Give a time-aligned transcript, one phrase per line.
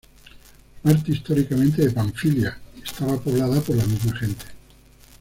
[0.81, 4.45] Parte históricamente de Panfilia, estaba poblada por la misma gente.